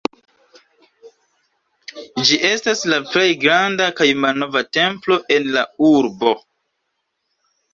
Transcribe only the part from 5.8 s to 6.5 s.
urbo.